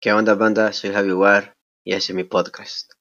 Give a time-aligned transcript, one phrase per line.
[0.00, 0.72] ¿Qué onda, banda?
[0.72, 2.92] Soy Javi War y ese es mi podcast.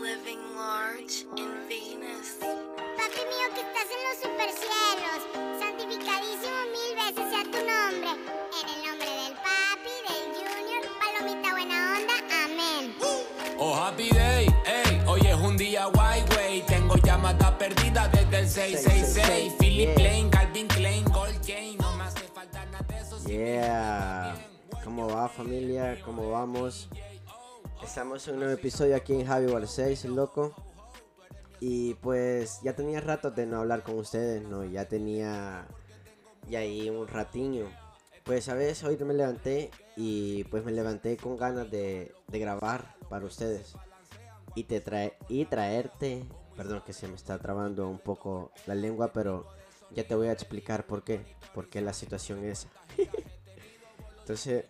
[0.00, 2.38] Living large in Venus.
[2.40, 5.20] Papi mío que estás en los supercielos,
[5.60, 8.10] santificadísimo mil veces sea tu nombre.
[8.62, 8.91] En el nombre
[16.52, 16.66] güey.
[16.66, 19.54] Tengo llamada perdida desde el 666.
[19.58, 21.78] Philip Plain, Calvin Klein, Gold Chain.
[21.78, 23.18] No me hace falta nada de eso.
[23.26, 24.34] Yeah.
[24.84, 25.98] ¿Cómo va familia?
[26.04, 26.88] ¿Cómo vamos?
[27.82, 30.54] Estamos en un nuevo episodio aquí en Javi War 6, loco.
[31.60, 34.64] Y pues ya tenía rato de no hablar con ustedes, ¿no?
[34.64, 35.66] Ya tenía
[36.48, 37.66] ya ahí un ratiño.
[38.24, 42.96] Pues a veces hoy me levanté y pues me levanté con ganas de, de grabar
[43.08, 43.74] para ustedes.
[44.54, 46.26] Y te trae y traerte,
[46.62, 49.48] perdón que se me está trabando un poco la lengua, pero
[49.90, 51.20] ya te voy a explicar por qué,
[51.52, 52.68] por qué la situación es.
[54.20, 54.66] Entonces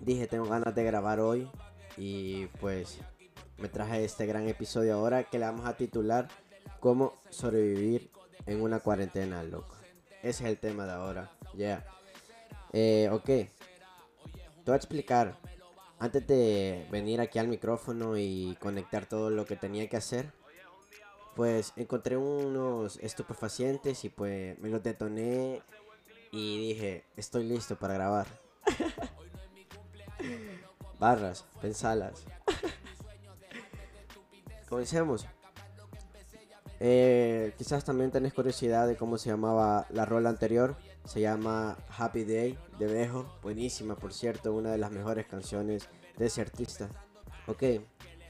[0.00, 1.50] dije, tengo ganas de grabar hoy
[1.96, 2.98] y pues
[3.56, 6.28] me traje este gran episodio ahora que le vamos a titular
[6.78, 8.10] Cómo sobrevivir
[8.44, 9.76] en una cuarentena, loco.
[10.22, 11.30] Ese es el tema de ahora.
[11.54, 11.86] Ya.
[12.74, 13.24] Eh, ok.
[13.24, 13.50] Te
[14.66, 15.38] voy a explicar.
[15.98, 20.30] Antes de venir aquí al micrófono y conectar todo lo que tenía que hacer,
[21.34, 25.62] pues encontré unos estupefacientes y pues me los detoné
[26.30, 28.26] y dije, estoy listo para grabar.
[30.98, 32.24] Barras, pensalas.
[34.68, 35.26] Comencemos.
[36.80, 40.76] Eh, quizás también tenés curiosidad de cómo se llamaba la rola anterior.
[41.04, 43.26] Se llama Happy Day de Bejo.
[43.42, 46.88] Buenísima, por cierto, una de las mejores canciones de ese artista.
[47.46, 47.62] Ok,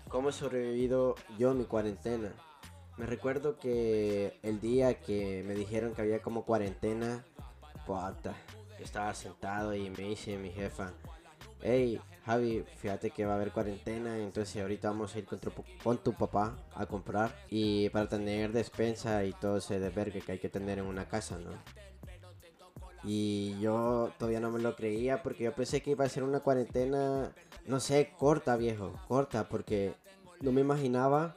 [0.09, 2.33] ¿cómo he sobrevivido yo a mi cuarentena?
[2.97, 7.25] Me recuerdo que el día que me dijeron que había como cuarentena,
[7.87, 8.35] puta,
[8.79, 10.93] estaba sentado y me dice mi jefa,
[11.61, 15.51] hey Javi, fíjate que va a haber cuarentena, entonces ahorita vamos a ir con tu,
[15.83, 20.39] con tu papá a comprar y para tener despensa y todo ese desvergue que hay
[20.39, 21.51] que tener en una casa, ¿no?
[23.03, 26.41] Y yo todavía no me lo creía porque yo pensé que iba a ser una
[26.41, 27.35] cuarentena,
[27.67, 29.95] no sé, corta, viejo, corta, porque
[30.41, 31.37] no me imaginaba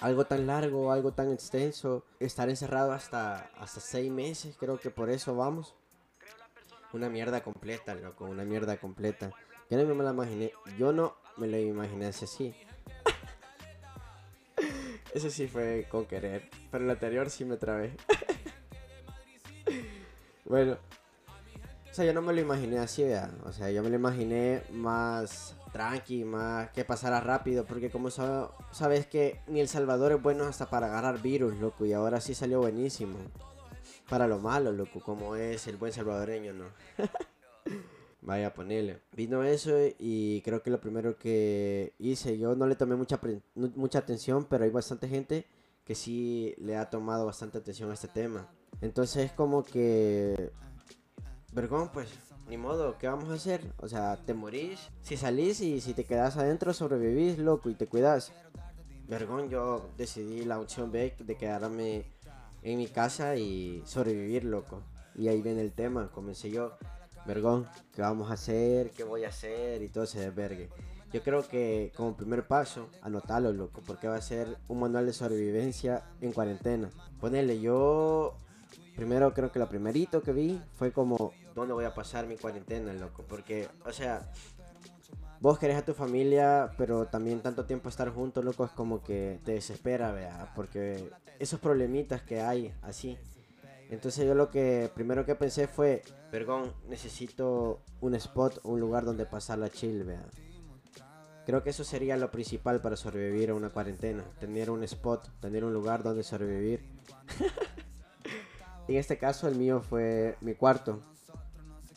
[0.00, 5.10] algo tan largo, algo tan extenso, estar encerrado hasta, hasta seis meses, creo que por
[5.10, 5.74] eso vamos.
[6.92, 9.30] Una mierda completa, loco, una mierda completa.
[9.68, 12.54] Yo no me la imaginé, yo no me lo imaginé así.
[15.14, 17.96] Eso sí fue con querer, pero el anterior sí me trabé.
[20.44, 20.78] bueno,
[21.90, 23.32] o sea, yo no me lo imaginé así, ¿verdad?
[23.44, 28.50] o sea, yo me lo imaginé más tranqui, más que pasara rápido, porque como sa-
[28.72, 32.34] sabes que ni El Salvador es bueno hasta para agarrar virus, loco, y ahora sí
[32.34, 33.16] salió buenísimo.
[34.08, 36.64] Para lo malo, loco, como es el buen salvadoreño, ¿no?
[38.22, 39.00] Vaya, ponele.
[39.16, 43.18] Vino eso y creo que lo primero que hice, yo no le tomé mucha,
[43.54, 45.46] mucha atención, pero hay bastante gente
[45.84, 48.48] que sí le ha tomado bastante atención a este tema.
[48.82, 50.52] Entonces es como que...
[51.52, 52.08] Vergón, pues,
[53.00, 53.62] ¿qué vamos a hacer?
[53.78, 54.78] O sea, te morís.
[55.02, 58.30] Si salís y si te quedas adentro, sobrevivís, loco, y te cuidas.
[59.08, 62.04] Vergón, yo decidí la opción B de quedarme
[62.62, 64.82] en mi casa y sobrevivir, loco.
[65.16, 66.76] Y ahí viene el tema, comencé yo.
[67.26, 68.90] Vergón, ¿qué vamos a hacer?
[68.90, 69.82] ¿Qué voy a hacer?
[69.82, 70.68] Y todo ese desvergue.
[71.12, 75.12] Yo creo que como primer paso, anotarlo, loco, porque va a ser un manual de
[75.12, 76.90] sobrevivencia en cuarentena.
[77.18, 78.36] Ponele, yo
[79.00, 82.92] primero creo que lo primerito que vi fue como, ¿dónde voy a pasar mi cuarentena,
[82.92, 83.24] loco?
[83.26, 84.30] Porque, o sea,
[85.40, 89.40] vos querés a tu familia, pero también tanto tiempo estar juntos, loco, es como que
[89.42, 93.16] te desespera, vea, porque esos problemitas que hay así.
[93.88, 99.24] Entonces yo lo que primero que pensé fue, perdón, necesito un spot, un lugar donde
[99.24, 100.26] pasar la chill, vea.
[101.46, 105.64] Creo que eso sería lo principal para sobrevivir a una cuarentena, tener un spot, tener
[105.64, 106.84] un lugar donde sobrevivir.
[108.94, 111.00] en este caso el mío fue mi cuarto.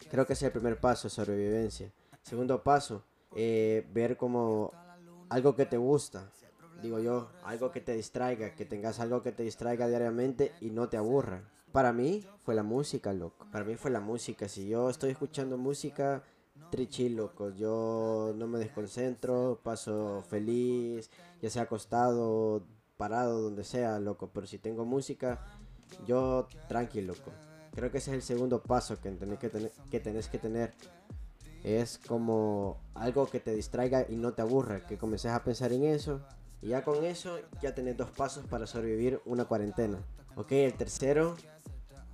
[0.09, 1.91] Creo que ese es el primer paso, sobrevivencia.
[2.21, 3.03] Segundo paso,
[3.35, 4.71] eh, ver como
[5.29, 6.29] algo que te gusta.
[6.81, 10.89] Digo yo, algo que te distraiga, que tengas algo que te distraiga diariamente y no
[10.89, 11.41] te aburra.
[11.71, 13.47] Para mí fue la música, loco.
[13.51, 14.47] Para mí fue la música.
[14.47, 16.23] Si yo estoy escuchando música,
[16.69, 17.49] trichil, loco.
[17.49, 21.09] Yo no me desconcentro, paso feliz,
[21.41, 22.63] ya sea acostado,
[22.97, 24.29] parado, donde sea, loco.
[24.33, 25.43] Pero si tengo música,
[26.05, 27.31] yo tranquilo, loco.
[27.73, 30.73] Creo que ese es el segundo paso que tenés que tener,
[31.63, 35.85] es como algo que te distraiga y no te aburra, que comences a pensar en
[35.85, 36.21] eso.
[36.61, 39.99] Y ya con eso ya tenés dos pasos para sobrevivir una cuarentena.
[40.35, 41.35] Ok, el tercero,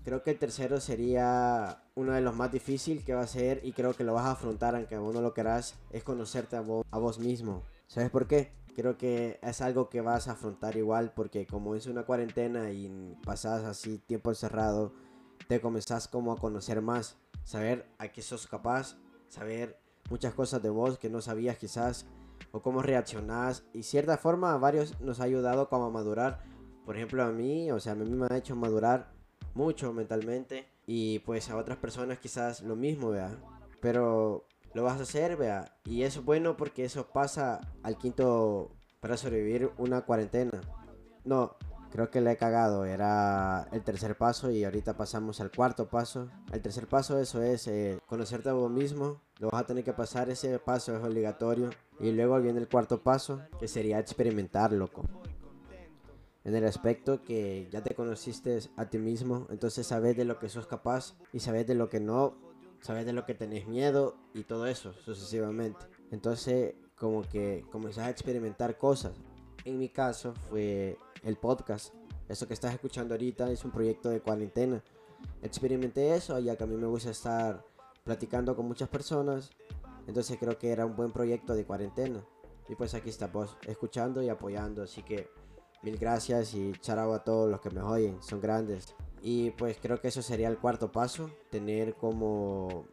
[0.04, 3.74] creo que el tercero sería uno de los más difíciles que va a ser y
[3.74, 6.86] creo que lo vas a afrontar aunque vos no lo querás, es conocerte a vos,
[6.92, 7.64] a vos mismo.
[7.88, 8.52] ¿Sabes por qué?
[8.76, 13.18] Creo que es algo que vas a afrontar igual porque como es una cuarentena y
[13.26, 14.94] pasas así tiempo encerrado,
[15.48, 19.80] te comenzás como a conocer más, saber a qué sos capaz, saber
[20.10, 22.06] muchas cosas de vos que no sabías quizás
[22.52, 26.44] o cómo reaccionás y cierta forma a varios nos ha ayudado como a madurar.
[26.86, 29.12] Por ejemplo a mí, o sea, a mí me ha hecho madurar
[29.54, 33.38] mucho mentalmente y pues a otras personas quizás lo mismo, vea.
[33.82, 35.76] Pero lo vas a hacer, vea.
[35.86, 40.62] Y eso es bueno porque eso pasa al quinto para sobrevivir una cuarentena.
[41.24, 41.56] No,
[41.92, 42.86] creo que le he cagado.
[42.86, 46.30] Era el tercer paso y ahorita pasamos al cuarto paso.
[46.52, 49.22] El tercer paso eso es eh, conocerte a vos mismo.
[49.40, 51.70] Lo vas a tener que pasar, ese paso es obligatorio.
[52.00, 55.04] Y luego viene el cuarto paso, que sería experimentar, loco.
[56.46, 60.50] En el aspecto que ya te conociste a ti mismo, entonces sabes de lo que
[60.50, 62.38] sos capaz y sabes de lo que no,
[62.82, 65.86] sabes de lo que tenés miedo y todo eso sucesivamente.
[66.12, 69.14] Entonces como que comenzás a experimentar cosas.
[69.66, 71.94] En mi caso fue el podcast.
[72.28, 74.84] Eso que estás escuchando ahorita es un proyecto de cuarentena.
[75.42, 77.66] Experimenté eso ya que a mí me gusta estar
[78.04, 79.50] platicando con muchas personas.
[80.08, 82.24] Entonces creo que era un buen proyecto de cuarentena.
[82.68, 84.84] Y pues aquí está vos, escuchando y apoyando.
[84.84, 85.30] Así que
[85.82, 88.96] mil gracias y charao a todos los que me oyen, son grandes.
[89.22, 92.86] Y pues creo que eso sería el cuarto paso, tener como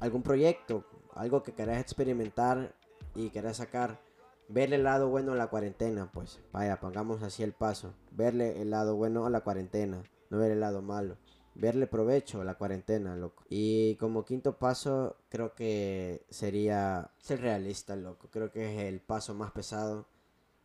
[0.00, 2.74] algún proyecto, algo que querés experimentar
[3.14, 4.00] y querés sacar.
[4.48, 7.94] Verle el lado bueno a la cuarentena, pues vaya, pongamos así el paso.
[8.10, 11.16] Verle el lado bueno a la cuarentena, no ver el lado malo.
[11.54, 13.44] Verle provecho a la cuarentena, loco.
[13.48, 18.28] Y como quinto paso, creo que sería ser realista, loco.
[18.30, 20.06] Creo que es el paso más pesado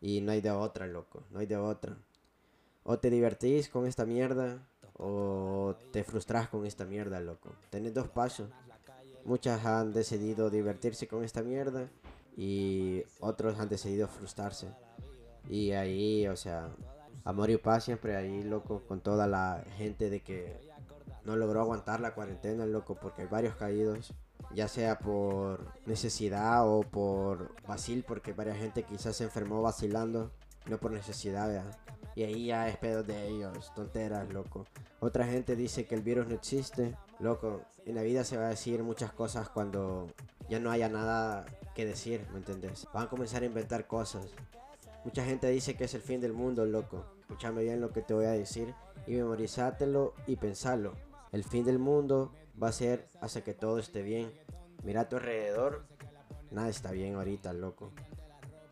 [0.00, 1.24] y no hay de otra, loco.
[1.30, 1.96] No hay de otra.
[2.84, 4.66] O te divertís con esta mierda
[4.98, 7.50] o te frustras con esta mierda, loco.
[7.70, 8.50] Tenés dos pasos.
[9.24, 11.88] Muchas han decidido divertirse con esta mierda
[12.36, 14.68] y otros han decidido frustrarse.
[15.48, 16.70] Y ahí, o sea,
[17.24, 20.56] amor y paz siempre ahí, loco, con toda la gente de que
[21.24, 24.14] no logró aguantar la cuarentena, loco, porque hay varios caídos,
[24.54, 30.32] ya sea por necesidad o por vacil, porque varias gente quizás se enfermó vacilando,
[30.66, 31.76] no por necesidad, ¿verdad?
[32.18, 34.66] Y ahí ya es pedo de ellos, tonteras, loco.
[34.98, 37.62] Otra gente dice que el virus no existe, loco.
[37.86, 40.08] En la vida se va a decir muchas cosas cuando
[40.48, 42.88] ya no haya nada que decir, ¿me entendés?
[42.92, 44.26] Van a comenzar a inventar cosas.
[45.04, 47.04] Mucha gente dice que es el fin del mundo, loco.
[47.20, 48.74] Escúchame bien lo que te voy a decir
[49.06, 50.94] y memorizátelo y pensalo.
[51.30, 54.32] El fin del mundo va a ser hasta que todo esté bien.
[54.82, 55.84] Mira a tu alrededor,
[56.50, 57.92] nada está bien ahorita, loco.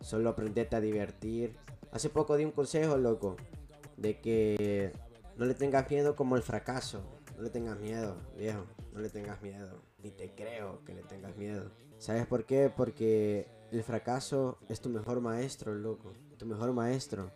[0.01, 1.57] Solo aprendete a divertir.
[1.97, 3.37] Hace poco di un consejo, loco,
[3.97, 4.93] de que
[5.39, 7.03] no le tengas miedo como el fracaso.
[7.39, 8.67] No le tengas miedo, viejo.
[8.93, 9.81] No le tengas miedo.
[10.03, 11.71] Ni te creo que le tengas miedo.
[11.97, 12.69] ¿Sabes por qué?
[12.69, 16.13] Porque el fracaso es tu mejor maestro, loco.
[16.37, 17.31] Tu mejor maestro.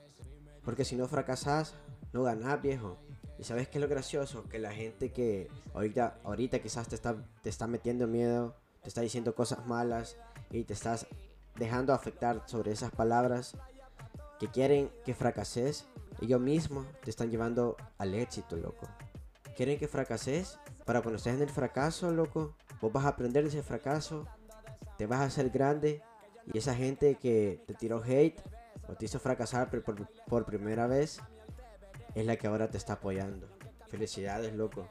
[0.63, 1.75] Porque si no fracasas,
[2.13, 2.99] no ganás, viejo.
[3.39, 4.45] Y sabes qué es lo gracioso?
[4.51, 9.01] Que la gente que ahorita, ahorita quizás te está, te está metiendo miedo, te está
[9.01, 10.19] diciendo cosas malas
[10.51, 11.07] y te estás
[11.57, 13.57] dejando afectar sobre esas palabras
[14.41, 15.87] que quieren que fracases,
[16.23, 18.89] ellos mismos te están llevando al éxito, loco.
[19.55, 23.51] Quieren que fracases para cuando estés en el fracaso, loco, vos vas a aprender de
[23.51, 24.27] ese fracaso,
[24.97, 26.03] te vas a hacer grande
[26.53, 28.41] y esa gente que te tiró hate
[28.89, 31.21] o te hizo fracasar por, por, por primera vez
[32.15, 33.47] es la que ahora te está apoyando.
[33.89, 34.89] Felicidades, loco.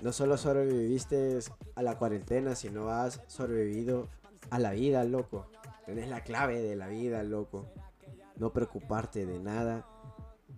[0.00, 1.38] No solo sobreviviste
[1.76, 4.08] a la cuarentena, sino has sobrevivido
[4.50, 5.46] a la vida, loco.
[5.86, 7.72] Tenés la clave de la vida, loco.
[8.40, 9.86] No preocuparte de nada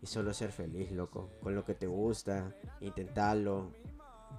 [0.00, 1.30] y solo ser feliz, loco.
[1.42, 3.72] Con lo que te gusta, intentarlo.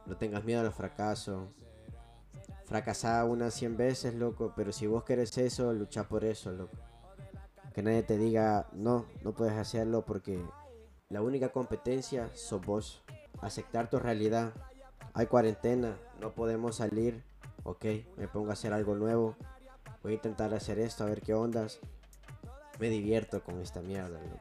[0.06, 1.50] No tengas miedo al fracaso.
[2.64, 6.78] Fracasar unas 100 veces, loco, pero si vos querés eso, lucha por eso, loco.
[7.74, 10.42] Que nadie te diga, no, no puedes hacerlo porque
[11.10, 13.04] la única competencia sos vos.
[13.42, 14.54] Aceptar tu realidad.
[15.14, 17.26] Hay cuarentena, no podemos salir.
[17.64, 17.84] Ok,
[18.16, 19.36] me pongo a hacer algo nuevo.
[20.02, 21.82] Voy a intentar hacer esto, a ver qué ondas.
[22.80, 24.40] Me divierto con esta mierda, loco.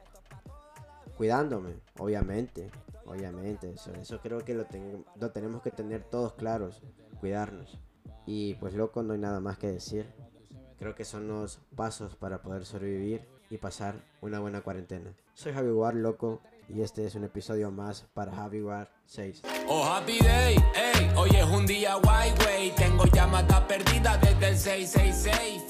[1.17, 2.69] Cuidándome, obviamente.
[3.05, 6.81] Obviamente, eso, creo que lo, ten- lo tenemos que tener todos claros.
[7.19, 7.77] Cuidarnos.
[8.25, 10.09] Y pues loco, no hay nada más que decir.
[10.79, 15.13] Creo que son los pasos para poder sobrevivir y pasar una buena cuarentena.
[15.33, 19.41] Soy Javi War, loco, y este es un episodio más para Javi War 6.
[19.67, 22.71] Oh happy day, ey, hoy es un día guay, güey.
[22.75, 25.63] Tengo llamada perdida desde el 666.